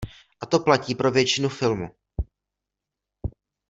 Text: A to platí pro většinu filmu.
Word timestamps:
A 0.41 0.45
to 0.45 0.59
platí 0.59 0.95
pro 0.95 1.11
většinu 1.11 1.49
filmu. 1.49 1.89